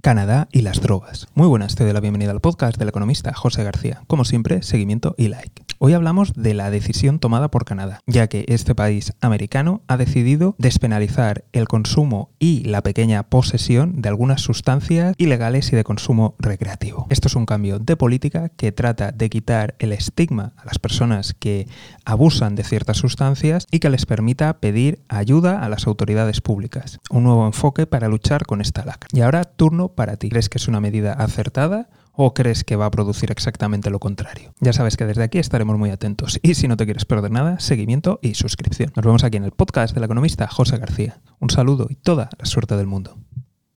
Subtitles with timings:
[0.00, 1.28] Canadá y las drogas.
[1.34, 4.02] Muy buenas, te doy la bienvenida al podcast del economista José García.
[4.06, 5.69] Como siempre, seguimiento y like.
[5.82, 10.54] Hoy hablamos de la decisión tomada por Canadá, ya que este país americano ha decidido
[10.58, 17.06] despenalizar el consumo y la pequeña posesión de algunas sustancias ilegales y de consumo recreativo.
[17.08, 21.32] Esto es un cambio de política que trata de quitar el estigma a las personas
[21.32, 21.66] que
[22.04, 27.00] abusan de ciertas sustancias y que les permita pedir ayuda a las autoridades públicas.
[27.08, 29.08] Un nuevo enfoque para luchar con esta lacra.
[29.14, 30.28] Y ahora turno para ti?
[30.28, 31.88] ¿Crees que es una medida acertada
[32.22, 34.52] o crees que va a producir exactamente lo contrario?
[34.60, 37.58] Ya sabes que desde aquí estaremos muy atentos y si no te quieres perder nada,
[37.60, 38.92] seguimiento y suscripción.
[38.94, 41.22] Nos vemos aquí en el podcast del economista José García.
[41.38, 43.16] Un saludo y toda la suerte del mundo.